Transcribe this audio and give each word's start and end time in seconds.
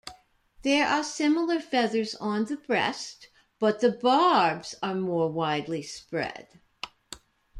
There 0.63 0.87
are 0.87 1.03
similar 1.03 1.59
feathers 1.59 2.15
on 2.15 2.45
the 2.45 2.57
breast, 2.57 3.29
but 3.59 3.81
the 3.81 3.91
barbs 3.91 4.73
are 4.81 4.95
more 4.95 5.31
widely 5.31 5.83
spread. 5.83 6.59